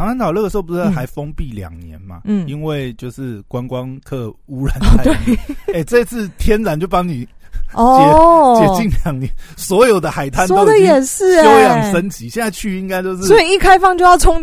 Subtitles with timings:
[0.00, 2.22] 长滩岛那个时候不是还封闭两年嘛？
[2.24, 5.14] 嗯因为就是观光客污染哦太严
[5.46, 5.74] 重。
[5.74, 7.28] 哎、这次天然就帮你
[7.74, 14.42] 哦，解禁两年，所有的海滩说的都已经也是休哎、养升级，现在去应该都是所以一开放就要冲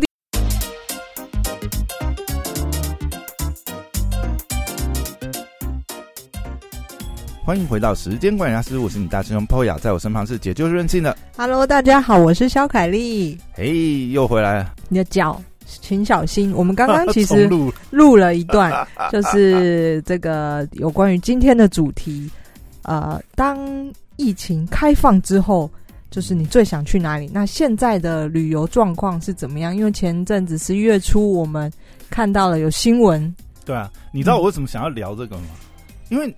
[7.48, 13.38] 欢迎回到时间管理大师，我是你大师兄 Poya，在我身旁是解救任性的，Hello，大家好，我是肖凯丽。
[13.54, 14.76] 嘿，又回来了。
[14.90, 16.52] 你的脚，请小心。
[16.54, 22.30] 我们刚刚其重实 录录了一段， 就是这个有关于今天的主题。
[22.82, 23.58] 呃，当
[24.18, 25.72] 疫情开放之后，
[26.12, 27.32] 就是你最想去哪里？
[27.34, 29.74] 那现在的旅游状况是怎么样？
[29.74, 31.72] 因为前阵子十一月初，我们
[32.10, 35.44] 看到了有新闻，对啊，你知道我为什么想要聊这个吗？
[36.10, 36.34] 因为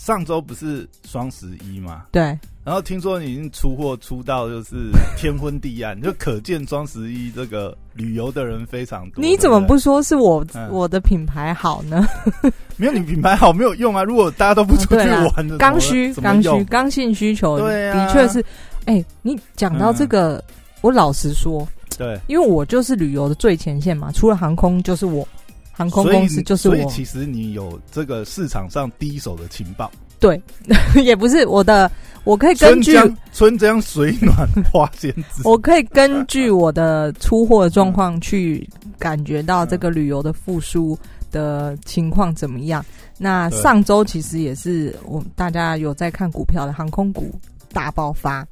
[0.00, 2.22] 上周不是双十一嘛，对，
[2.64, 9.22] 然后听说你已经出货出到就是天昏地暗，就可见双十一这个旅游的人非常多。
[9.22, 12.08] 你怎么不说是我、嗯我的品牌好呢？
[12.78, 14.02] 没有你品牌好没有用啊？
[14.02, 18.42] 如果大家都不出去 玩的，刚需、刚需、刚性需求，对啊的确是。
[18.86, 20.42] 哎、你讲到这个，
[20.80, 25.28] 我老实说，对，因为我就是旅游的最前线嘛，除了航空就是我，
[25.72, 29.90] 航空公司就是我，所以其实你有这个市场上第一手的情报。
[30.18, 30.40] 对，
[31.02, 31.90] 也不是我的，
[32.24, 34.36] 我可以根据，春江春江水暖
[34.70, 35.40] 花先知。
[35.48, 38.68] 我可以根据 我的出货状况去
[38.98, 40.98] 感觉到这个旅游的复苏
[41.30, 42.84] 的情况怎么样。
[43.16, 47.34] 那上周其实也是我大家有在看股票的航空股
[47.72, 48.46] 大爆发，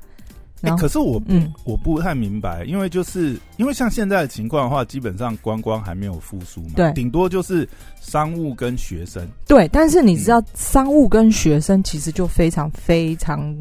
[0.76, 1.52] 可是我嗯。
[1.64, 7.68] 我不太明白，因为就是因为像现在的情况的话，基本上观光还没有复苏嘛，对顶多就是
[8.00, 13.54] 商务跟学生，对，但是你知道，商务跟学生其实就非常非常，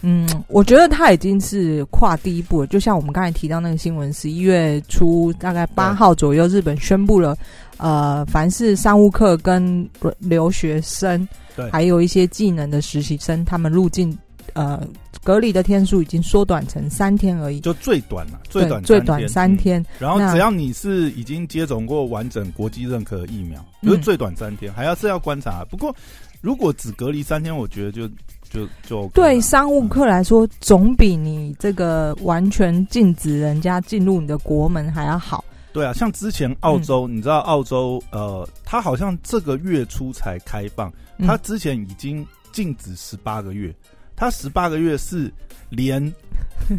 [0.00, 2.66] 嗯，我觉得他已经是跨第一步了。
[2.66, 7.36] 就像我们刚才提到那个新闻，十一月初大概八号左右，日本宣布了，
[7.76, 9.86] 呃，凡是商务客跟
[10.18, 14.16] 留学生，对还有一些技能的实习生，他们入境
[14.54, 14.82] 呃
[15.22, 17.60] 隔离的天数已经缩短成三天而已。
[17.60, 19.84] 就最短了，最短最短三天。
[19.98, 23.90] 然后只要你是已经接种过完整国际认可疫苗，嗯。
[23.90, 25.64] 就是最短三天，还要是要观察。
[25.70, 25.94] 不过
[26.40, 28.08] 如果只隔离三天，我觉得就
[28.50, 35.44] 就就对商务客来说，总比你这个完全禁止人家进入你的国门还要好。
[35.72, 41.26] 对啊，像之前澳洲，你知道澳洲呃，他好像这个月初才开放，嗯。
[41.26, 43.74] 它之前已经禁止十八个月，
[44.16, 45.32] 它十八个月是
[45.68, 46.12] 连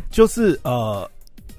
[0.10, 1.10] 就是呃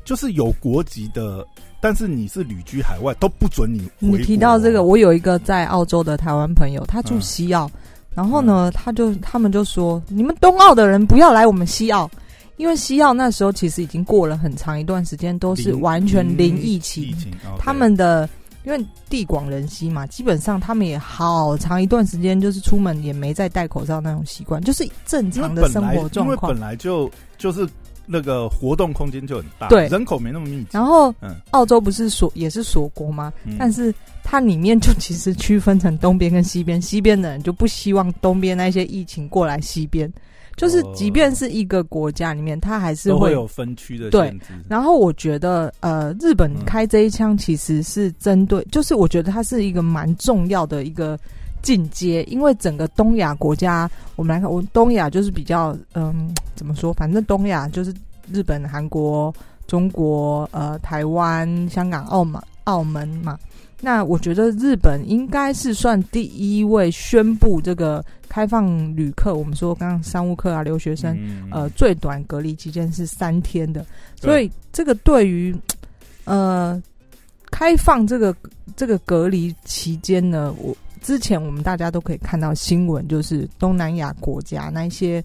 [0.04, 1.46] 就是有国籍的，
[1.80, 4.18] 但是你是旅居海外都不准你回。
[4.18, 7.70] 你提到这个，我有一个在澳洲的台湾朋友，他住嗯西澳，
[8.14, 12.10] 然后呢，他就他们就说，你们东澳的人不要来我们西澳，
[12.56, 17.14] 因为西澳那时候其实已经过了很长一段时间都是完全零疫疫情，
[17.58, 18.28] 他们的。
[18.66, 26.58] 因为地广人稀嘛，基本上他们也好长一段时间就是出门也没再戴口罩那种习惯，就是正常的生活状况因为本。
[26.58, 27.64] 来就就是
[28.06, 33.32] 那个活动空间就很大，对人口没那么密集，然后嗯澳洲不是锁也是锁国吗？
[33.44, 33.94] 嗯但是
[34.24, 40.12] 它里面就其实区分成东边跟西边，西边的人就不希望东边那些疫情过来西边，
[40.56, 44.34] 就是哦即便是一个国家里面，它还是会有分区的对。
[44.68, 51.18] 然后我觉得，呃，日本嗯开这一枪其实是针对，就是我觉得它是一个蛮重要的一个
[51.62, 56.92] 进阶，因为整个东亚国家，我们来看，我东亚就是比较，嗯，怎么说？
[56.94, 57.92] 反正东亚就是
[58.32, 59.34] 日本、韩国、
[59.66, 63.38] 中国、呃，台湾、香港、澳门、澳门嘛。
[63.80, 68.66] 那我觉得日本应该是算第一位宣布这个开放
[68.96, 71.48] 旅客，我们说刚刚商务客啊、留学生，嗯。
[71.50, 73.84] 呃，最短隔离期间是三天的，
[74.18, 75.54] 所以这个对于
[76.24, 76.82] 呃
[77.50, 78.34] 开放这个
[78.76, 85.22] 这个隔离期间呢，我之前我们大家都可以看到新闻，就是东南亚国家那一些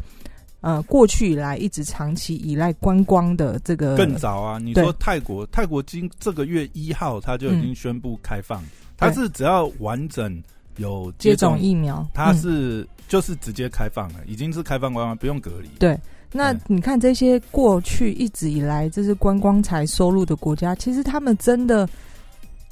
[0.61, 4.57] 呃过去以来一直长期依赖观光的这个更早啊！
[4.57, 4.83] 你对。
[4.83, 8.63] 说泰国，泰国今这个月一号他就已经宣布开放，
[8.95, 10.41] 它对是只要完整
[10.77, 12.38] 有接种种疫苗，它嗯。
[12.38, 15.68] 是、就是直接开放了，已经是开放观光，不用隔离。
[15.80, 16.00] 对。
[16.33, 21.89] 那你看这些过去一直以来这是观光才收入的国家，其实他们真的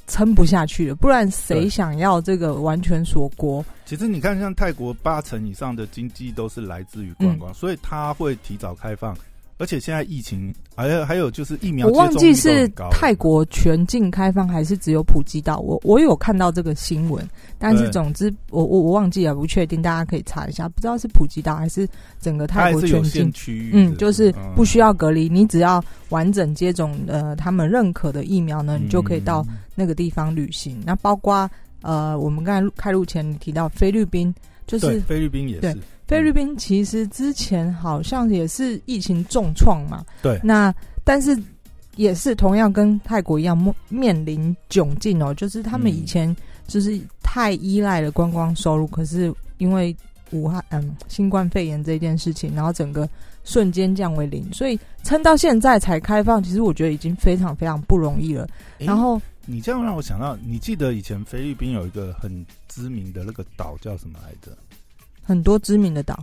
[0.10, 3.64] 撑不下去了，不然谁想要这个完全锁国？
[3.86, 9.16] 其实你看，像泰国八成以上的经济都是来自于观嗯光，所以它会提早开放。
[9.60, 17.24] 而且现在疫情，还有还有就是疫苗我忘记是泰国全境开放还是只有普吉岛，我我有看到这个新闻，
[17.60, 21.88] 但是总之我我我忘记了，不确定，大家可以查一下，不知道是普吉岛还是
[22.20, 23.32] 整个泰国全境。
[23.32, 29.46] 区域，嗯，就是不需要要隔离，你只要完整接种呃他们认可的疫苗呢，你就可以到
[29.76, 30.82] 那个地方旅行。
[30.86, 31.50] 那包括
[31.82, 34.34] 呃，我们刚才开录前你提到菲律宾，
[34.66, 35.78] 就是菲律宾也是，
[36.10, 40.74] 菲律宾其实之前好像也是疫情重创嘛，对那
[41.04, 41.40] 但是
[41.98, 46.36] 也是同样跟泰国一样面面临窘境哦，就是他们嗯以前
[46.68, 49.96] 就是太依赖了观光收入，可是因为
[50.32, 53.08] 武汉嗯新冠肺炎这件事情，然后整个
[53.44, 58.48] 瞬间降为零，所以撑到现在才开放，其实我觉得已经非常非常不容易了。
[58.80, 64.58] 诶然后你这样让我想到，你记得以前菲律宾有一个很知名的那个岛叫什么来着？
[65.30, 66.18] 很多知名的岛，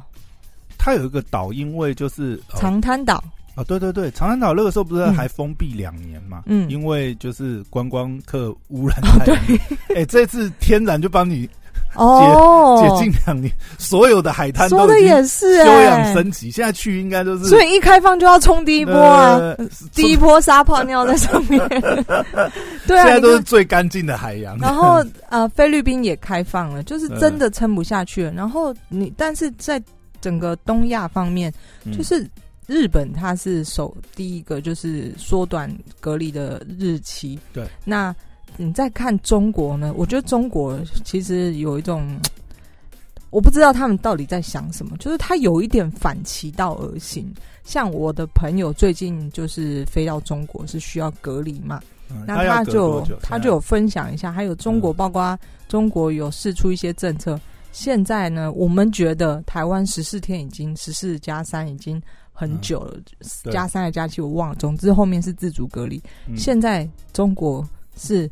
[0.76, 3.22] 它有一个岛，因为就是呃长滩岛，
[3.54, 6.42] 啊，对对对，长滩岛那个时候不是嗯还封闭两年嘛？
[6.46, 9.94] 嗯因为就是观光客污染哦太。
[9.94, 11.48] 哎、这次天然就帮你
[11.96, 19.56] 哦，解禁两年，所有的海滩说的也是、休欸，养升级，现在去应该都是所以一开放就要冲第一波啊，呃
[19.94, 21.58] 第一波撒泡尿在上面。
[22.86, 24.58] 对啊，现在都是最干净的海洋。
[24.58, 28.30] 然后呃，菲律宾也开放了，就是真的撑不下去了。
[28.32, 29.82] 然后你，但是在
[30.20, 31.50] 整个东亚方面，
[31.84, 32.28] 嗯就是
[32.66, 37.38] 日本它是首第一个就是缩短隔离的日期。
[37.54, 38.14] 对，那
[38.56, 39.92] 你再看中国呢？
[39.96, 42.18] 我觉得中国其实有一种。
[43.30, 47.30] 我不知道他们到底在想什么，就是他有一点反其道而行。
[47.64, 51.80] 像我的朋友最近就是飞到中国，是需要隔离嘛，
[52.24, 55.38] 那他就他就有分享一下，还有中国，嗯包括
[55.68, 57.38] 中国有试出一些政策。
[57.72, 62.00] 现在呢，我们觉得台湾十四天已经十四加三已经
[62.32, 62.96] 很久了，
[63.42, 66.00] 对加三还加七我忘了，总之后面是自主隔离。
[66.26, 67.68] 嗯现在中国
[67.98, 68.30] 是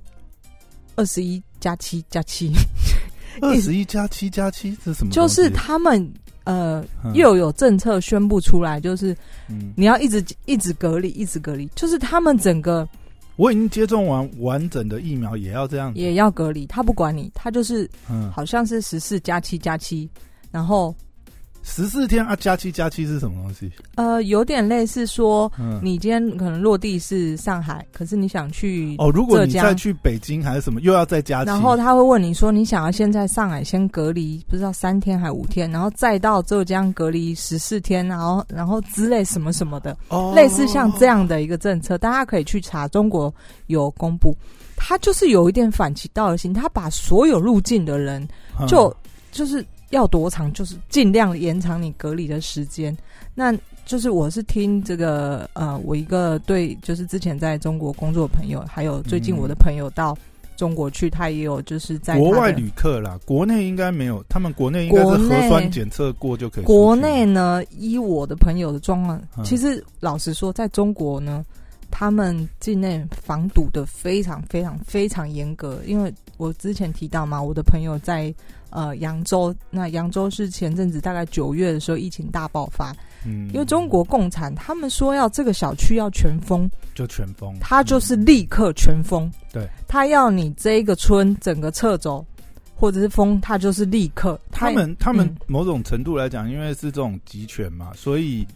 [0.97, 2.53] 二十一加七加七，
[3.41, 5.11] 二十一加七加七是什么？
[5.13, 6.13] 就是他们
[6.45, 7.13] 呃嗯。
[7.15, 9.17] 又有政策宣布出来，就是
[9.49, 12.89] 嗯，你要一直一直隔离，一直隔离，就是他们整个
[13.37, 15.99] 我已经接种完完整的疫苗，也要这样子。
[15.99, 20.09] 也要隔离，他不管你，他就是嗯，好像是十四加七加七，
[20.51, 20.95] 然后
[21.67, 23.73] 十四天啊，加七加七是什么东西？
[23.95, 40.35] 呃有点类似说，嗯，你今天可能落地是上海，可是你想去哦，如果你再去北京还是什么，又要再加七，然后他会问你说，你想要先在上海先隔离，不知道三天还五天，然后再到浙江隔离十四天，然后然后之类什么什么的，哦。
[40.37, 43.35] 类似像这样的一个政策，大家可以去查，中国
[43.69, 44.37] 有公布。
[44.77, 48.23] 他就是有一点反其道而行，他把所有入境的人
[48.61, 48.67] 嗯。
[48.67, 48.95] 就、
[49.33, 49.65] 就是
[49.95, 52.97] 要多长，就是尽量延长你隔离的时间。
[53.35, 53.57] 那
[53.87, 60.17] 就是我是听这个呃，我一个对就是之前在中国工作的朋友，还有最近我的朋友到
[60.57, 66.65] 中国去，他也有就是在国外旅客啦，国内应该没有，他们国内应该是核酸检测过就可以。
[66.65, 71.45] 国内呢，依我的朋友的状况，嗯其实老实说，在中国呢，
[71.97, 75.81] 他们境内防堵的非常非常非常严格。
[75.87, 78.35] 因为我之前提到嘛，我的朋友在
[78.71, 82.93] 呃扬州，那扬州是前阵子大概九月的时候疫情大爆发，
[83.25, 89.31] 嗯，因为中国共产他们说要这个小区要全封，就全封，他就是立刻全封。
[89.53, 92.27] 对，他要你这一个村整个撤走。
[92.77, 94.39] 或者是封，他就是立刻。
[94.51, 98.51] 他们他们嗯某种程度来讲，因为是这种集权嘛，所以对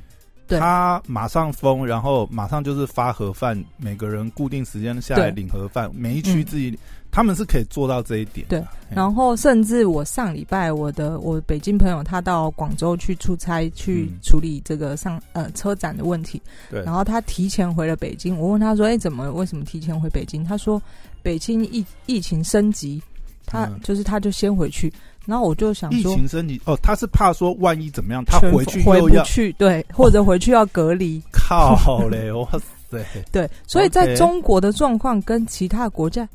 [0.49, 6.79] 他马上封，然后马上就是发盒饭，每个人固定时间下来领盒饭，每一区嗯自己，
[7.11, 8.47] 他们是可以做到这一点。
[8.49, 14.19] 对，然后甚至我上礼拜我的我北京朋友他到广州去出差去嗯。
[14.23, 18.39] 处理这个上呃车展的问题，对，然后他提前回了北京。
[18.39, 20.81] 我问他说：“哎，怎么为什么提前回北京？”他说
[21.23, 23.03] ：“北京疫疫情升级，
[23.45, 23.81] 他、嗯。
[23.83, 24.93] 就是他就先回去。”
[25.29, 32.49] 然后我就想疫说，情升级哦，他是怕说万一怎么样，他回去回又要不去，对，或者回去要隔离，靠嘞， 哇
[32.91, 33.05] 塞！
[33.31, 36.27] 对，所以在中国的状况跟其他国家。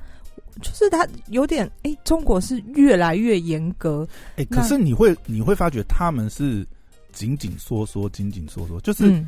[0.61, 6.65] 就是他有点哎，中国是越来越严格，哎，那可是你会你会发觉他们是
[7.11, 9.27] 紧紧缩缩，紧紧缩缩，就是嗯，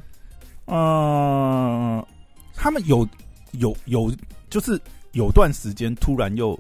[0.66, 2.08] 呃，
[2.54, 3.06] 他们有
[3.54, 4.14] 有有，
[4.52, 4.80] 就是
[5.14, 6.58] 有段时间突然又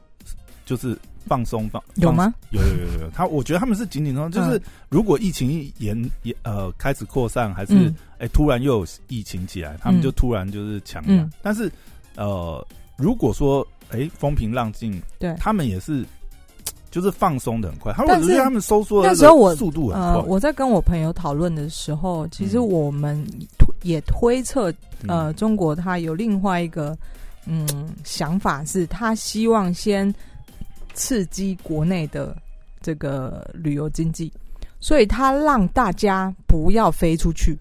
[0.65, 2.11] 就是放松放有？
[2.11, 2.33] 吗？
[2.51, 11.23] 放有有有有，他我觉得他们是紧紧张，就是嗯如果疫情一延延呃开始扩散，还是嗯哎、突然又有疫情起来，他们嗯就突然就是强压。
[11.23, 11.71] 嗯但是
[12.15, 12.65] 呃，
[12.97, 16.05] 如果说哎风平浪静，对，他们也是。
[16.91, 17.91] 就是放松的很快。
[17.91, 20.29] 他们但是他们收缩的那时候我速度很呃，快。
[20.29, 23.21] 我在跟我朋友讨论的时候，其实嗯我们
[23.57, 24.73] 推也推测，
[25.05, 26.97] 呃，嗯中国它有另外一个
[27.47, 27.67] 嗯
[28.05, 30.07] 想法，是他希望先
[30.95, 32.35] 刺激国内的
[32.81, 34.33] 这个旅游经济，
[34.79, 37.55] 所以他让大家不要飞出去。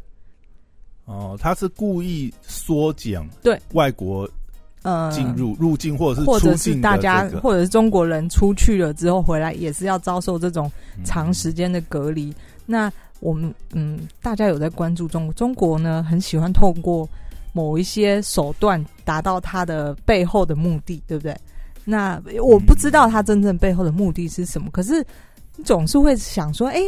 [1.04, 4.26] 哦，他是故意缩减对外国
[4.82, 12.34] 呃，进入、入境或者是或者是大家，或者是中国人出去了之后回来，也是要遭受这种嗯长时间的隔离。
[12.64, 17.08] 那我们嗯，大家有在关注中国，中国呢很喜欢透过
[17.52, 21.34] 某一些手段达到他的背后的目的，对不对？
[21.84, 25.04] 那我不知道他真正背后的目的是什么，可是
[25.56, 26.80] 你总是会想说，哎、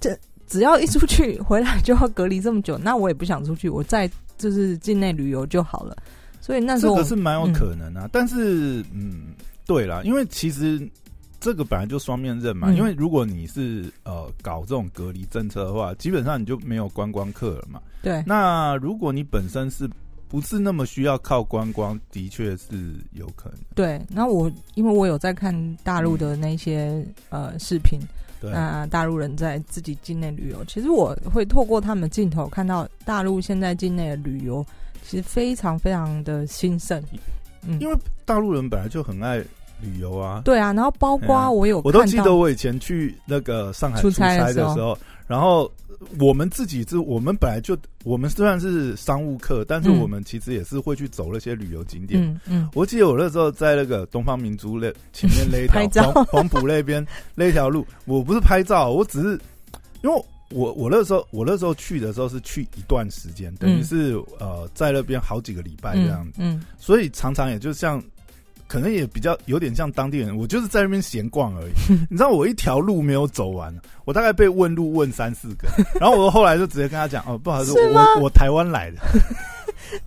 [0.00, 5.96] 这只要一出去回来就要隔离这么久，那我也不想出去，我在就是境内旅游就好了。
[6.40, 9.34] 所以那时这候个是蛮有嗯可能啊，但是嗯，
[9.64, 10.80] 对啦，因为其实
[11.38, 17.80] 这个本来就双面刃嘛，嗯因为如果你是呃搞这种隔离政策的话，基本上你就没有观光客了嘛。
[18.02, 19.88] 对那如果你本身是
[20.32, 23.58] 不是那么需要靠观光，的确是有可能。
[23.74, 28.00] 对，那我因为我有在看大陆的那些、呃视频，
[28.40, 34.64] 对，那大陆人在自己境内旅游，其实我会透过他们镜头看到大陆现在境内的旅游，
[35.06, 36.98] 其实非常非常的兴盛。
[37.66, 39.36] 嗯，因为大陆人本来就很爱
[39.82, 40.40] 旅游啊。
[40.46, 44.98] 对啊，然后包括我有我都记得我以前去那个上海出出差差的时候的时候，
[45.32, 45.72] 然后
[46.20, 47.74] 我们自己是，我们本来就
[48.04, 52.22] 我们虽然是商务客，但是嗯我们其实也是会去走那些旅游景点。
[52.22, 57.02] 嗯嗯我记得我那时候在那个东方明珠那前面那条 黄黄埔那边
[57.34, 59.40] 那条路，我不是拍照，我只是
[60.02, 68.02] 因为我我那时候我那时候去的时候是去一段时间，等于嗯是、呃在那边好几个礼拜这样子，嗯所以常常也就像。
[68.72, 71.72] 可能也比较有点像当地人，我就是在那边闲逛而已。
[72.08, 73.70] 你知道我一条路没有走完，
[74.06, 75.68] 我大概被问路问三四个，
[76.00, 78.96] 然后我后来就直接跟他讲：“哦，不好意思，我我台湾来的。”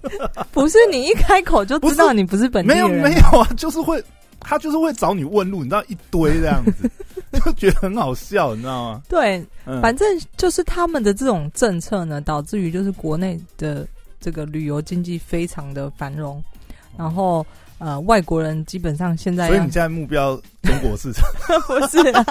[0.02, 0.10] 嗯，
[0.52, 4.04] 不是你一开口就知道你不是本地人没有，没有啊，就是会，
[4.40, 6.90] 他就是会找你问路，你知道一堆这样子，
[7.46, 9.04] 就觉得很好笑，你知道吗？
[9.08, 10.08] 对，嗯，反正
[10.38, 13.88] 就是他们的这种政策呢，导致于就是国内的
[14.20, 16.44] 这个旅游经济非常的繁荣，
[16.98, 17.46] 然后
[17.78, 21.26] 呃，外国人基本上现在要所以你现在目标中国市场，
[21.68, 22.26] 不是、啊，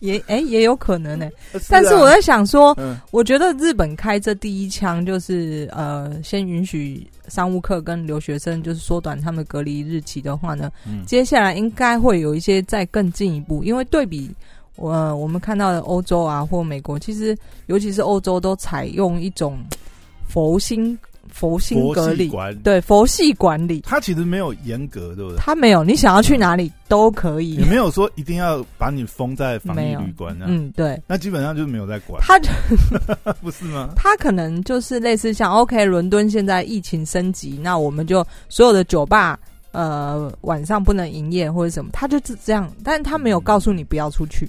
[0.00, 1.60] 也哎、也有可能呢、啊。
[1.70, 2.98] 但是我在想说，嗯。
[3.10, 11.02] 我觉得日本开这第一枪就是呃，先允许商务客跟留学生就是缩短他们隔离日期的话呢，嗯。
[11.06, 14.30] 接下来应该会有一些再更进一步，因为对比
[14.76, 17.36] 我、呃我们看到的欧洲啊或美国，其实
[17.66, 19.58] 尤其是欧洲都采用一种
[20.28, 20.98] 佛心
[21.32, 25.36] 佛心佛隔离，管理，对佛系管理，他其实没有严格，对不对？
[25.38, 27.54] 他没有你想要去哪里都可以。
[27.54, 31.00] 也，没有说一定要把你封在防疫旅馆啊，嗯，对。
[31.06, 32.50] 那基本上就是没有在管，他就
[33.40, 33.90] 不是吗？
[33.96, 39.38] 他可能就是类似像 OK，伦敦现在疫情升级，那我们就所有的酒吧
[39.72, 44.48] 呃晚上不能营业或者什么，他就是这样，但是他没有告诉你不要出去，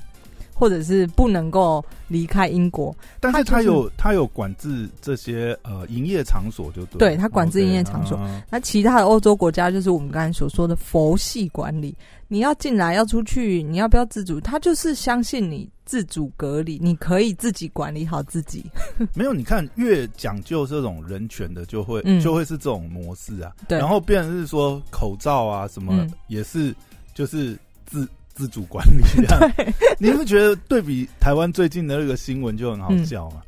[0.64, 8.16] 或者是不能够离开英国，但是他就是他有他有管制这些呃营业场所，就对，对他管制营业场所。
[8.16, 8.42] 啊。
[8.50, 11.94] 那其他的欧洲国家就是我们刚才所说的佛系管理，
[12.30, 14.40] 你要进来要出去，你要不要自主？
[14.40, 18.64] 他就是相信你自主隔离，你可以自己管理好自己。
[19.14, 22.22] 没有，你看越讲究这种人权的，就会、嗯。
[22.22, 23.52] 就会是这种模式啊。
[23.68, 23.78] 对。
[23.78, 26.10] 然后变成是说口罩啊什么、嗯。
[26.28, 26.74] 也是
[27.14, 29.52] 就是自自主管理这样。
[30.00, 33.42] 你不觉得对比台湾最近的那个新闻就很好笑吗？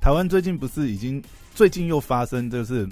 [0.00, 1.22] 台湾最近不是已经
[1.54, 2.88] 最近又发生就是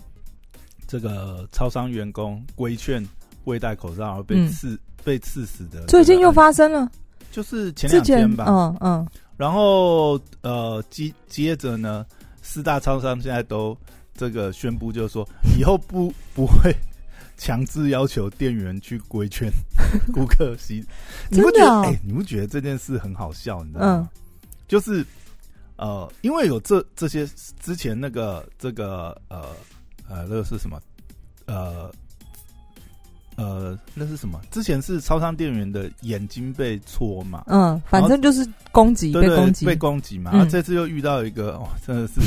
[0.87, 3.05] 这个超商员工规劝
[3.45, 4.49] 未戴口罩而被嗯。
[4.49, 6.91] 刺、被刺死的最近又发生了，
[7.33, 12.05] 就是前两天吧，嗯嗯，然后呃，接接着呢，
[12.43, 13.75] 四大超商现在都
[14.15, 15.27] 这个宣布，就是说
[15.59, 16.71] 以后不不会
[17.41, 19.51] 强制要求店员去规劝
[20.13, 20.85] 顾客洗。
[21.31, 21.89] 你不觉得？
[21.89, 23.65] 哎、你不觉得这件事很好笑？
[23.65, 24.09] 你知道吗？
[24.13, 24.21] 嗯
[24.69, 25.05] 就是
[25.77, 27.27] 呃，因为有这这些
[27.59, 29.47] 之前那个这个呃
[30.09, 30.79] 呃，那个是什么？
[31.47, 31.91] 呃。
[33.37, 34.39] 呃，那是什么？
[34.51, 40.31] 之前是超商店员的眼睛被戳嘛，嗯，反正就是攻击，被攻击，被攻击嘛。
[40.31, 42.21] 嗯然后这次又遇到一个，哇，真的是，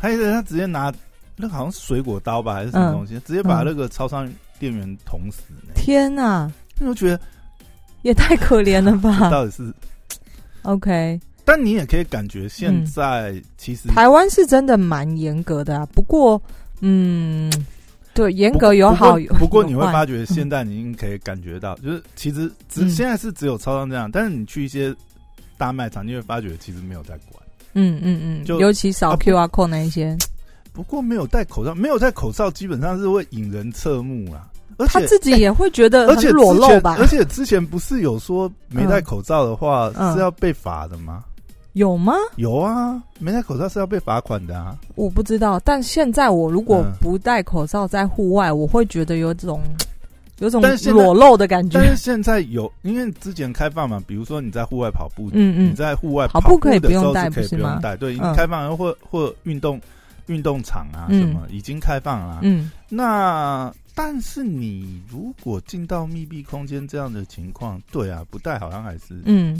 [0.00, 0.92] 还有人他直接拿
[1.36, 4.26] 那好像是水果刀吧，还是什么东西，直接把那个超商
[4.58, 5.72] 店员捅死呢。
[5.74, 7.20] 天哪，那我觉得
[8.02, 9.72] 也太可怜了吧 到底是
[10.62, 16.40] ，？OK，但你也可以感觉现在其实台湾是真的蛮严格的啊，不过，
[16.80, 17.52] 嗯，
[18.14, 24.94] 对，严格有好有不过你会发觉，现在你应该可以感觉到，就是其实只嗯现在是只有超商这样，但是你去一些
[25.58, 27.42] 大卖场，你会发觉其实没有在管。
[27.74, 30.16] 嗯嗯嗯，就尤其扫 QR code 那一些，
[30.76, 34.46] 不过没有戴口罩，没有戴口罩基本上是会引人侧目啊。
[34.76, 36.96] 而且他自己也会觉得 很裸露吧？
[37.00, 41.24] 而且之前不是有说没戴口罩的话嗯是要被罚的吗？
[41.72, 42.12] 有吗？
[42.36, 44.76] 有啊，没戴口罩是要被罚款的啊。
[44.94, 49.62] 我不知道，但现在我如果嗯不戴口罩在户外，我会觉得有种
[50.40, 50.60] 有种
[50.92, 51.88] 裸露的感觉但。
[51.88, 59.80] 是现在有，因为之前开放嘛，比如说你在户外跑步，嗯嗯你，在户外跑步步可以不用戴不是吗不用戴，对，开放了，或或运动
[60.26, 62.40] 运动场啊嗯什么已经开放了啊。
[62.42, 69.58] 嗯那但是你如果进到密闭空间这样的情况，对啊，不戴好像还是嗯，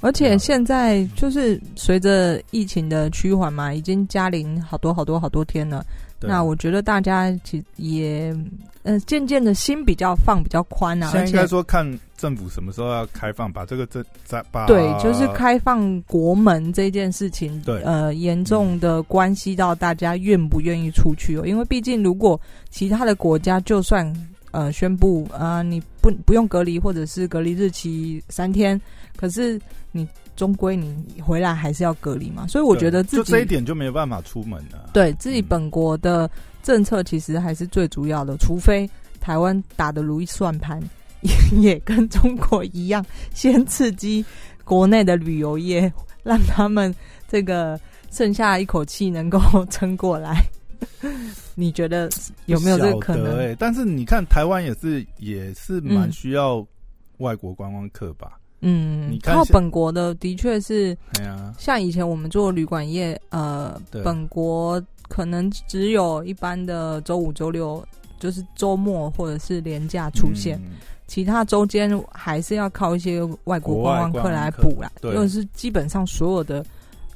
[0.00, 5.84] 而且现在就是随着疫情的趋缓嘛，已经加零好多好多好多天了。
[6.26, 8.34] 那我觉得大家其实也
[8.82, 21.46] 呃渐渐的心比较放比较宽啊，现在应该说看政府什么时候要开放，把这个政再把对，就是开放国门这件事情，对呃，严重的关系到大家愿不愿意出去哦。
[21.46, 22.40] 因为毕竟，如果
[22.70, 24.10] 其他的国家就算
[24.52, 28.80] 呃宣布啊、你不不用隔离，或者是隔离日期三天，
[29.16, 29.60] 可是
[29.92, 32.46] 你终归你回来还是要隔离嘛。
[32.46, 34.90] 所以我觉得自己就这一点就没有办法出门了。
[34.92, 36.30] 对自己嗯本国的
[36.62, 38.88] 政策其实还是最主要的，除非
[39.20, 40.82] 台湾打的如意算盘，
[41.52, 44.24] 也跟中国一样，先刺激
[44.64, 46.94] 国内的旅游业，让他们
[47.28, 47.78] 这个
[48.10, 50.44] 剩下一口气能够撑过来。
[51.54, 52.10] 你觉得
[52.46, 53.38] 有没有这个可能？
[53.38, 56.66] 哎欸但是你看台湾也是也是蛮嗯需要
[57.18, 58.38] 外国观光客吧？
[58.66, 60.96] 嗯你，看现靠本国的的确是
[61.58, 67.86] 像以前我们做旅馆业，呃，本国可能只有一般的周五、周六，
[68.18, 74.90] 就是周末或者是年假出现，嗯其他周间还是要靠一些外国观光客来补啦。
[75.02, 76.64] 对就是基本上所有的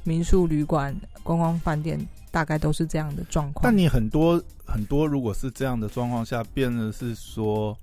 [0.03, 3.75] 民宿、旅馆、观光饭店大概都是这样的状况但。
[3.75, 7.75] 你很多很多，如果是这样的状况下，变的是说，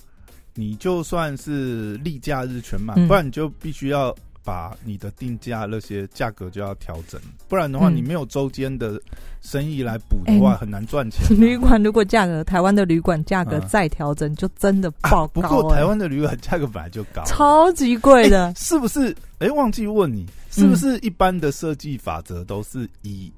[0.56, 3.06] 你就算是例假日全满，嗯。
[3.06, 7.96] 不然你就必须要把你的定价那些价格就要调整，不然的话，嗯。
[7.96, 9.00] 你没有周间的
[9.40, 18.46] 生意来补的话，哎很难赚钱啊、旅馆如果价格，台湾的旅馆价格嗯再调整，就真的爆啊不高、欸过台湾的旅馆价格本来就高，超级贵的。
[18.46, 18.54] 哎。
[18.56, 19.14] 是不是？
[19.38, 23.30] 哎、忘记问你，是不是一般的设计法则都是以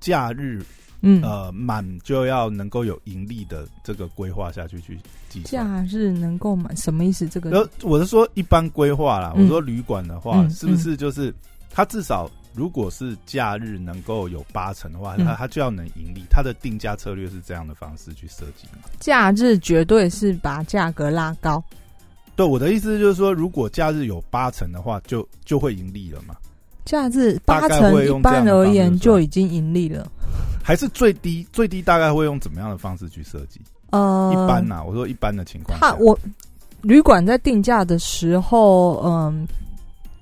[0.00, 0.62] 假日
[1.06, 5.66] 嗯，呃满就要能够有盈利的这个规划下去去计算？
[5.66, 7.28] 假日能够满什么意思？
[7.28, 11.32] 这个呃我是说一般规划啦，嗯我说旅馆的话，嗯是不是就是
[11.70, 16.24] 它至少如果是假日能够有八成的话，嗯它它就要能盈利。
[16.30, 18.88] 它的定价策略是这样的方式去设计嘛？
[18.98, 21.62] 假日绝对是把价格拉高。
[22.36, 26.34] 对，我的意思就是说，如果假日有八成的话，就就会盈利了嘛？
[26.84, 30.10] 假日八成一般而言就已经盈利了。
[30.64, 33.60] 还是最低最低大概会用怎么样的方式去设计？
[33.90, 36.18] 呃，一般呐、我说一般的情况，他我
[36.80, 39.46] 旅馆在定价的时候，嗯，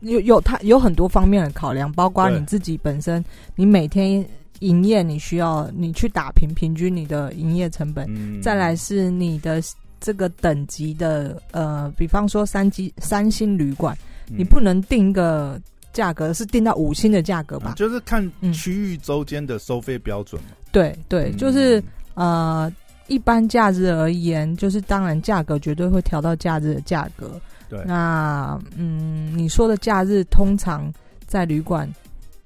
[0.00, 3.24] 有有它有很多方面的考量，包括你自己本身，
[3.54, 4.26] 你每天
[4.58, 8.42] 营业你需要你去打平平均你的营业成本，嗯。
[8.42, 9.62] 再来是你的
[10.00, 15.58] 这个等级的呃，比方说三级三星旅馆，你不能定一个
[15.92, 17.72] 价格是定到五星的价格吧？
[17.72, 20.50] 嗯就是看嗯区域周间的收费标准嘛。
[20.70, 21.82] 对对，嗯就是
[22.14, 22.70] 呃，
[23.08, 27.40] 一般假日而言，就是当然价格绝对会调到假日的价格。
[27.68, 30.92] 对那嗯，你说的假日通常
[31.26, 31.90] 在旅馆，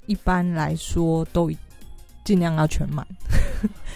[0.06, 1.50] 一般来说都
[2.24, 3.06] 尽量要全满，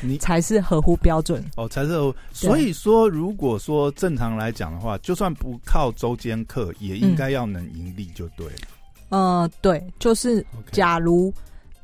[0.01, 1.45] 你 才是合乎标准。
[1.57, 1.93] 哦，才是。
[2.33, 8.69] 所以说，如果说正常来讲的话，就算不靠周间客，也应该要能盈利就对了。
[9.11, 11.33] 呃，对，就是假如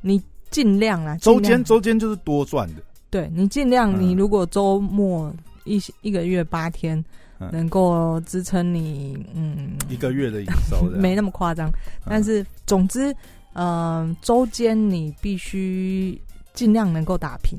[0.01, 4.01] 你尽量啊，周间周间就是多赚的，对你尽量，嗯。
[4.01, 5.35] 你如果周末
[5.65, 7.05] 一一个月八天，
[7.39, 7.51] 嗯。
[7.53, 11.71] 能够支撑你，嗯，一个月的营收的， 没那么夸张，
[12.07, 13.15] 但是总之，
[13.53, 16.19] 呃，周间你必须
[16.55, 17.59] 尽量能够打平，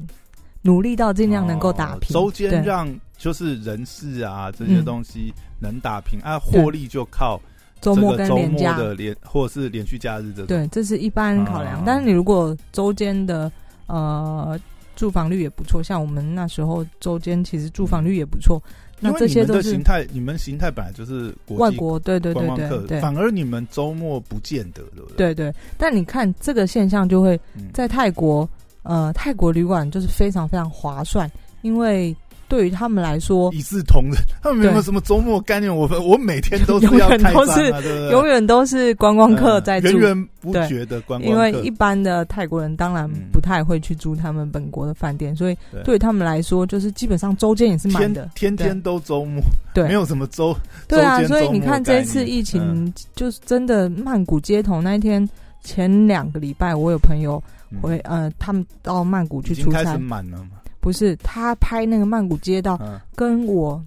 [0.62, 2.16] 努力到尽量能够打平。
[2.16, 2.62] 哦周间对。
[2.62, 4.86] 让就是人事啊这些嗯。
[4.86, 7.40] 东西能打平啊，获利就靠
[7.82, 10.48] 周末跟连假，末的连或是连续假日这种。
[10.48, 11.80] 对，这是一般考量。
[11.80, 13.52] 哦但是你如果周间的
[13.88, 14.60] 呃
[14.96, 18.62] 住房率也不错，像我们那时候周间其实住房率也不错，
[19.00, 23.00] 那这些都是形态，你们形态本来就是国际外国，对对对对对。
[23.00, 25.34] 反而你们周末不见得，对不对？
[25.34, 28.50] 对对，但你看这个现象就会嗯，在泰国，
[28.82, 31.30] 呃，泰国旅馆就是非常非常划算，
[31.62, 32.16] 因为
[32.48, 35.76] 对于他们来说，一视同仁，他们没有什么周末概念。
[35.76, 38.12] 我们我每天都是 永远要开张都是啊，对对？
[38.16, 40.00] 永远都是观光客嗯在住源。
[40.00, 48.30] 源不对绝的观光客因为一般的泰国人当然嗯不太会去住他们本国的饭店，所以对对他们来说，就是基本上周间也是满的。
[48.36, 49.42] 天天都周末，
[49.74, 50.56] 对没有什么周
[50.88, 55.28] 对啊，所以你看这一次疫情嗯，就是真的曼谷街头那一天
[55.64, 60.57] 前两个礼拜，我有朋友嗯回呃，他们到曼谷去出差满了嘛。
[60.88, 63.84] 不是他拍那个曼谷街道，嗯，跟我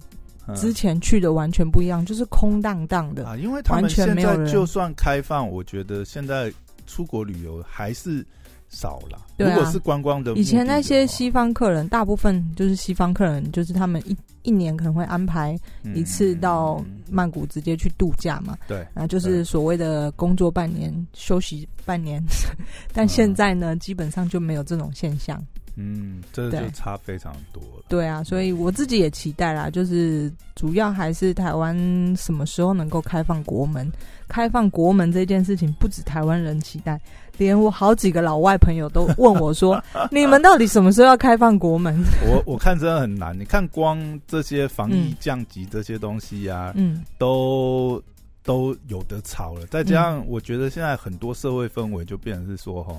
[0.47, 3.25] 嗯之前去的完全不一样，就是空荡荡的。
[3.25, 6.53] 啊，因为他完们现在全没有人就算开放，我觉得现在
[6.85, 8.23] 出国旅游还是
[8.69, 9.19] 少了。
[9.35, 22.23] 对啊如果是观光的以前那些西方客人，大部分就是西方客人，就是他们一一年可能会安排嗯一次到曼谷直接去度假嘛，对，啊，就是所谓的工作半年，休息半年。
[22.93, 25.43] 但现在呢，基本上就没有这种现象。
[25.75, 27.83] 嗯，这就差非常多了。
[27.87, 31.75] 对啊，所以我自己也期待啦，就是主要还是台湾
[32.15, 33.91] 什么时候能够开放国门。
[34.27, 36.97] 开放国门这件事情，不止台湾人期待，
[37.37, 48.01] 连我好几个老外朋友都问我说：“你们到底什么时候要开放国门 我我看真的很难，你看光这些防疫嗯降级这些东西啊？”，嗯，都
[48.41, 49.65] 都有得吵了。
[49.65, 52.95] 再加上我觉得现在很多社会氛围就变成是说，哈，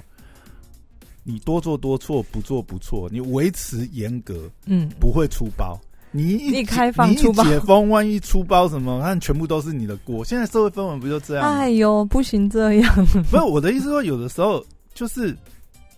[1.24, 5.78] 你多做多错，不做不错，你维持严格嗯，不会出包。
[6.14, 10.22] 你一一开放你一出包解封，万一出包什么，那全部都是你的锅。
[10.22, 11.54] 现在社会氛围不就这样？
[11.54, 15.34] 哎呦，不行这样， 不是我的意思说，有的时候就是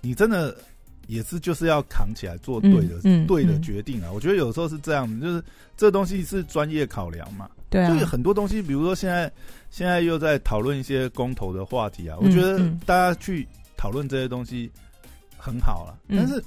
[0.00, 0.56] 你真的
[1.08, 4.10] 也是就是要扛起来做对的、嗯嗯对的嗯决定啊。
[4.14, 5.42] 我觉得有时候是这样子，就是
[5.76, 7.48] 这东西是专业考量嘛。
[7.68, 9.28] 对啊就，有很多东西，比如说现在
[9.68, 13.44] 现在又在讨论一些公投的话题啊，嗯我觉得嗯大家去
[13.76, 14.70] 讨论这些东西
[15.44, 16.16] 很好了，嗯。
[16.16, 16.42] 但是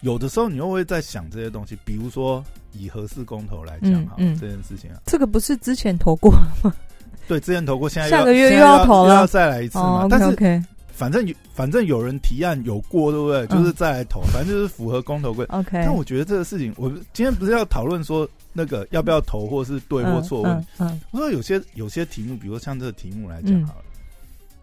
[0.00, 6.30] 有的时候你又会在想这些东西，比如说以合适公投来讲哈、这件事情啊，这个不是之前投过
[6.62, 6.74] 吗？
[7.26, 9.08] 对，之前投过，现在下个月又又要投了。
[9.08, 13.46] 又要再来一次嘛，哦但是反正有反正有人提案有过，对不对？
[13.46, 13.48] 嗯。
[13.58, 15.44] 就是再来投，反正就是符合公投规。
[15.46, 20.66] OK，但我觉得这个事情，我今天不是要讨论说那个要不要投，或是对或错的问题。
[20.78, 23.66] 嗯嗯我说有些有些题目，比如像这个题目来讲嗯。
[23.66, 23.80] 好了，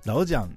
[0.05, 0.49] 老实讲，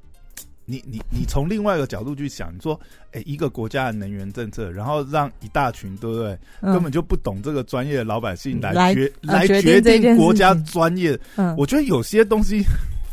[0.67, 2.79] 你你你从另外一个角度去想，你说，
[3.13, 12.63] 哎、一个国家的能源政策，然后让一大群对不对，嗯，根本就不懂这个专业的老百姓来来决来决定国家专业，嗯，我觉得有些东西，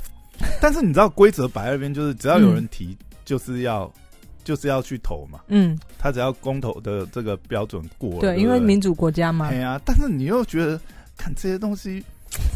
[0.59, 3.91] 但是你知道规则摆在那边，就是只要有人提，就是要
[4.43, 9.49] 就是要去投嘛，嗯，他只要公投的这个标准过了，对，不因为民主国家嘛。
[9.49, 10.81] 对，呀，但是你又觉得
[11.15, 12.03] 看这些东西，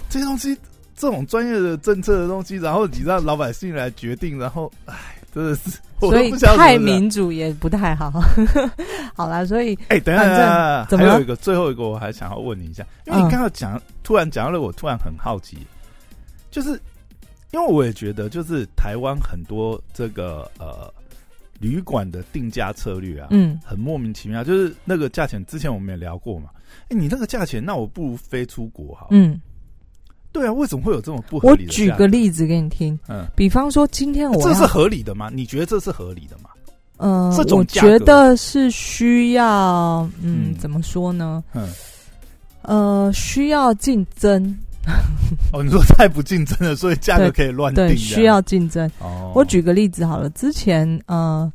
[0.09, 0.57] 这些东西
[0.97, 4.95] 这种专业的政策的东西，然后你让老百姓来决定，然后唉，
[5.31, 8.11] 真的是， 我所以太民主也不太好。
[9.15, 15.59] 好啦，所以哎、等一下，反正等一下怎么还有一个最后一个，我还想要问你一下，因为你嗯刚刚讲，突然讲到了，我突然很好奇，
[16.49, 16.71] 就是
[17.51, 20.91] 因为我也觉得，就是台湾很多这个呃
[21.59, 26.49] 旅馆的定价策略啊，嗯，很莫名其妙，就是那个价钱，之前我们也聊过嘛。
[26.89, 29.07] 哎、你那个价钱，那我不如飞出国好。
[29.11, 29.39] 嗯，
[30.31, 31.71] 对啊，为什么会有这种不合我理的？
[31.71, 35.29] 举个，例子给你听，嗯，比方说今天我这是，合理的吗？
[35.33, 36.49] 你觉得这是合理的吗？
[36.97, 41.43] 呃这，种我价格觉得是需要，嗯嗯，怎么说呢？
[41.53, 41.67] 嗯，
[42.63, 44.43] 呃，需要竞争，
[45.53, 48.41] 哦，你说太不竞争了，所以价格可以乱定，对，需要。
[48.41, 48.89] 竞争。
[48.99, 51.51] 哦，我举个例子好了，之前呃，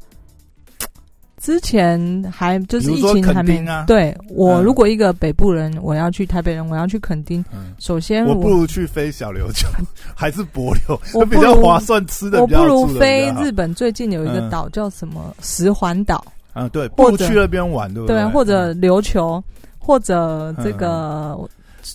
[1.42, 1.98] 之前
[2.33, 4.62] 还就是疫情还没对我嗯。
[4.62, 9.66] 如果一个北部人，我要去台北人，我要去垦丁，嗯，首先我不如去飞小琉球，
[10.14, 18.16] 还是帛琉，我比较划算，吃的我不如飞日本最近有一个嗯岛叫什么石环岛，啊，对，不去那边玩，对不对？
[18.20, 18.33] 啊，对？
[18.33, 18.81] 或者嗯。
[18.81, 19.42] 琉球，
[19.81, 21.37] 或者这个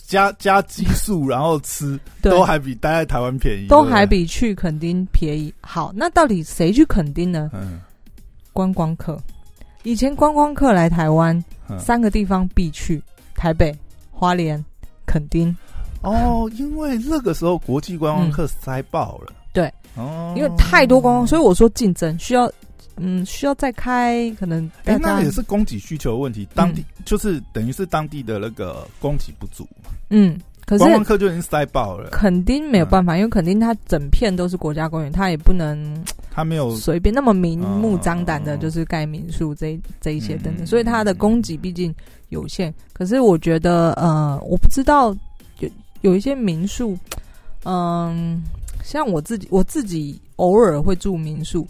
[0.06, 5.50] 加加激素，然后吃 都还比待在台湾便宜，都还比去垦丁便宜。
[5.62, 7.50] 好，那到底谁去垦丁呢？
[7.54, 7.80] 嗯。
[8.52, 9.16] 观光客。
[9.82, 11.36] 以前观光客来台湾，
[11.68, 11.78] 嗯。
[11.78, 13.02] 三个地方必去：
[13.34, 13.74] 台北、
[14.10, 14.62] 花莲、
[15.06, 15.54] 垦丁。
[16.02, 22.50] 哦，因为那个时候国际观光客塞爆了，对，哦，因为太多观光，所以我说竞争需要，
[22.96, 30.38] 嗯，需要再开，可能大哎，家那也是供给需求问题，当地就是等于是当地的那个供给不足嘛，嗯，
[30.68, 41.94] 可是观光客就已经塞爆了，肯定没有办法，因为肯定它整片都是国家公园，它也不能他没有 随便那么明目张胆的，哦就是盖民宿这一这一些等等，嗯所以它的供给毕竟
[42.28, 42.72] 有限。
[42.92, 45.16] 可是我觉得，呃，我不知道
[45.60, 45.70] 有
[46.02, 46.98] 有一些民宿，
[47.64, 48.42] 嗯，
[48.84, 51.66] 像我自己，我自己偶尔会住民宿，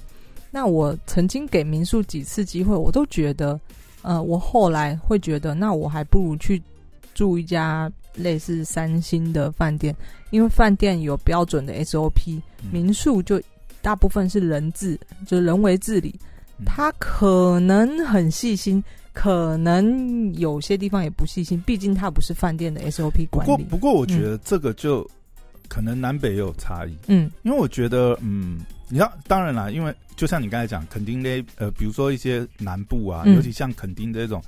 [0.51, 3.61] 那我曾经给民宿几次机会，我都觉得
[4.03, 6.61] 呃，我后来会觉得，那我还不如去
[7.15, 9.95] 住一家类似三星的饭店，
[10.31, 12.71] 因为饭店有标准的 SOP，嗯。
[12.71, 13.41] 民宿就
[13.81, 16.15] 大部分是人治，就是人为治理，
[16.59, 16.65] 嗯。
[16.67, 23.65] 他可能很细心，可能有些地方也不细心，毕竟它不是饭店的 SOP 不过管理。
[23.65, 25.09] 不过我觉得这个就
[25.69, 27.31] 可能南北也有差异，嗯。
[27.43, 33.37] 因为我觉得嗯，你要当然啦，因为就像你刚才讲，垦丁嘞，呃，比如说一些南部啊，嗯。
[33.37, 34.43] 尤其像垦丁这种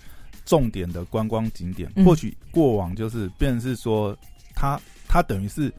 [0.50, 4.16] 重点的观光景点，嗯或许过往就是变成是说，
[4.52, 5.72] 他他等于是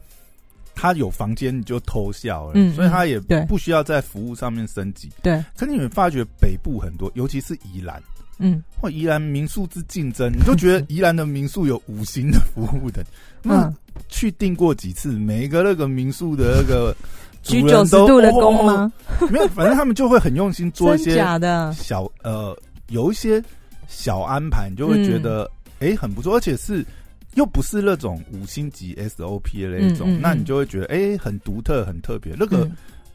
[0.74, 5.10] 他有房间你就偷笑了，嗯所以他也不需要在服务上面升级。
[5.22, 8.02] 对，可是你们发觉北部很多，尤其是宜兰，
[8.38, 13.04] 嗯或宜兰民宿之竞争，你就觉得 宜兰的民宿有五星的服务的。
[13.42, 13.76] 那嗯，
[14.08, 16.96] 去订过几次，每一个那个民宿的那个
[17.42, 18.92] 主举人都九十度的弓哦吗？
[19.30, 21.70] 没有，反正他们就会很用心做一些 假的？
[21.74, 22.56] 小呃，
[22.88, 23.42] 有一些
[23.92, 25.48] 小安排，你就会觉得
[25.80, 26.84] 哎、诶很不错，而且是
[27.34, 32.34] 又不是那种五星级 SOP 的那种，嗯嗯嗯那你就会觉得哎、诶很独特、很特别。
[32.38, 32.72] 那个、嗯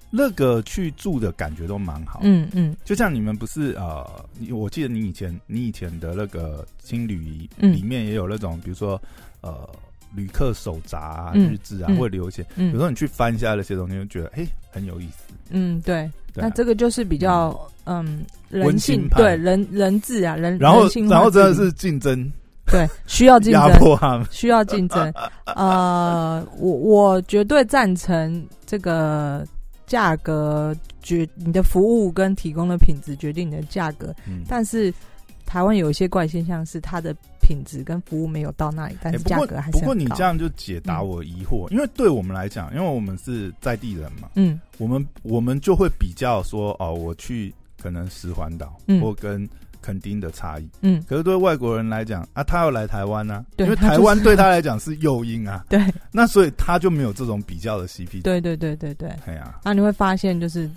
[0.10, 2.22] 那个去住的感觉都蛮好。
[2.24, 4.10] 嗯嗯就像你们不是呃，
[4.52, 9.00] 我记得你以前你以前的那个青旅嗯里面也有那种，比如说
[9.42, 9.68] 呃
[10.15, 12.41] 旅客手札啊、嗯日志啊，嗯会留一些。
[12.41, 15.34] 有嗯时候你去翻一下那些东西，就觉得哎、很有意思。
[15.50, 16.10] 嗯，对。
[16.34, 22.32] 对啊那这个就是比较嗯人温性派对人人质啊人，然后人性化然后真的是竞争
[22.67, 24.28] 对需要竞压争，迫他们。
[24.30, 25.12] 需要竞争。
[25.56, 29.43] 呃，我我绝对赞成这个
[29.88, 34.93] 价格决你的服务跟提供的品质决定你的价格，嗯，但是
[35.47, 44.60] 台湾有一些怪现象是它的品质跟服务没有到那里，但是价格还不过你这样就解答我疑惑，因为对我们来讲，因为我们是在地人嘛，嗯。
[44.77, 49.01] 我们我们就会比较说哦，我去可能石环岛嗯。
[49.01, 49.49] 或跟
[49.81, 50.69] 垦丁的差异。
[50.81, 55.81] 嗯，可是对外国人来讲啊，他要来台湾啊，因为台湾对他来讲是诱因啊， 对。
[56.12, 58.21] 那所以他就没有这种比较的 CP 值。
[58.21, 59.10] 对对对对对。
[59.25, 60.69] 哎呀，然后你会发现，就是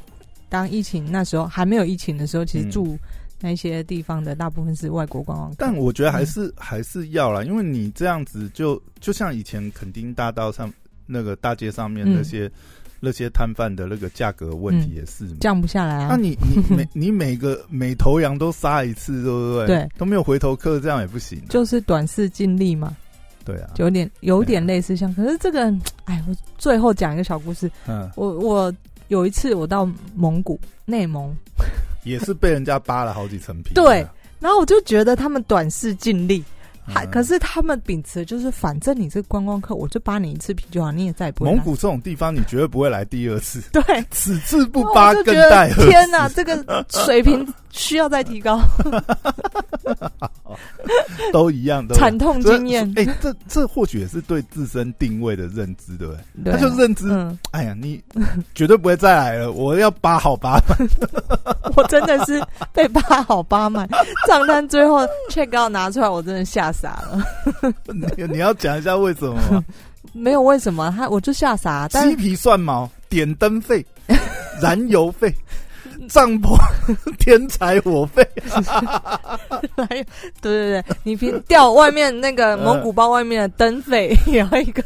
[0.48, 2.70] 当疫情那时候还没有疫情的时候，其实嗯。
[2.70, 2.96] 住
[3.40, 5.56] 那些地方的大部分是外国观光客。
[5.58, 10.72] 但我觉得还是、还是要啦，因为你这样子就就像以前垦丁大道上
[11.06, 12.50] 那个大街上面嗯那些、
[13.00, 15.36] 那些摊贩的那个价格问题也是嘛。
[15.40, 16.08] 降不下来啊。
[16.10, 19.66] 那你你每 你每个每头羊都杀一次，对不对？
[19.66, 22.94] 对，都没有回头客，这样也不行啊、就是短视尽力嘛，
[23.44, 25.12] 对啊，有点有点类似像。
[25.14, 25.74] 可是这个，
[26.04, 27.70] 哎，我最后讲一个小故事。
[27.88, 28.72] 嗯，我我
[29.08, 31.34] 有一次我到蒙古内蒙，
[32.04, 33.74] 也是被人家扒了好几层皮。
[33.74, 34.06] 对
[34.38, 36.42] 然后我就觉得他们短视尽力，
[36.86, 43.82] 嗯还可是他们秉持的就是，反正你是观光客，我就扒你一次皮就好，你也再也不蒙古这种地方，你绝对不会来第二次，对。
[44.10, 45.84] 此次不我扒更待何？
[45.84, 48.60] 天哪，这个水平需要再提高，
[51.32, 52.90] 都一样，惨痛经验。
[52.96, 56.52] 哎、这这或许也是对自身定位的认知，对不对？
[56.52, 58.02] 他就认知，嗯，哎呀，你
[58.54, 60.88] 绝对不会再来了， 我要扒好扒满。
[61.76, 63.88] 我真的是被扒好扒满，
[64.26, 67.22] 账单最后 check out 拿出来，我真的吓傻了。
[67.86, 69.64] 你你要讲一下为什么吗？
[70.12, 73.84] 没有为什么他，我就吓傻，但鸡皮蒜毛、点灯费、
[74.60, 75.32] 燃油费、
[76.10, 76.58] 帐篷、
[77.18, 80.04] 天柴火费， 还有，
[80.42, 84.82] 对对对，你平掉外面那个 蒙古包外面的灯费，也要一个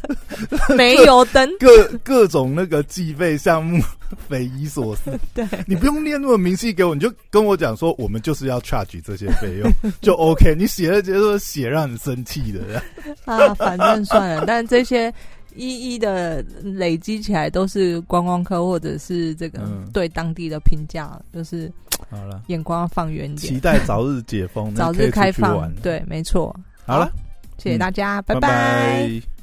[0.77, 3.83] 煤油灯，各各种那个计费项目，
[4.29, 5.19] 匪夷所思。
[5.33, 10.55] 对，你不用念那么明细给我，你就跟我讲说，我们就是要 charge 这些费用，就 OK。
[10.55, 12.83] 你写了这说写让你生气的，
[13.25, 15.13] 啊，反正算了，但这些。
[15.55, 19.89] 一一的累积起来都是观光客或者是这个嗯。
[19.93, 21.71] 对当地的评价，就是
[22.11, 26.55] 好了，眼光要放远一点，期待早日解封， 早日开放对，没错。
[26.87, 27.11] 好了，
[27.59, 29.34] 谢谢大家，拜拜